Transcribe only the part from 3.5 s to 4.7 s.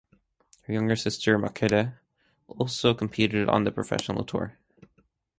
the professional tour.